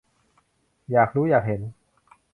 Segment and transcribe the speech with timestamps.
[0.91, 1.61] อยากรู้อยากเห็น